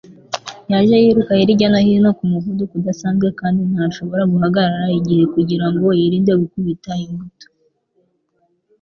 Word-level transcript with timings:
Yaje 0.71 0.95
yiruka 1.03 1.31
hirya 1.39 1.67
no 1.71 1.79
hino 1.85 2.09
ku 2.17 2.23
muvuduko 2.31 2.73
udasanzwe 2.79 3.27
kandi 3.39 3.61
ntashobora 3.73 4.23
guhagarara 4.31 4.85
igihe 4.99 5.23
kugirango 5.33 5.85
yirinde 5.99 6.31
gukubita 6.41 6.91
imbuto 7.05 7.47